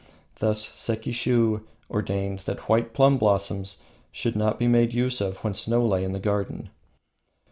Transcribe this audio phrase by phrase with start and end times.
[0.39, 5.85] Thus Sekishiu ordained that white plum blossoms should not be made use of when snow
[5.85, 6.71] lay in the garden.